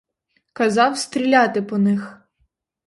[0.53, 2.21] Казав стріляти по них.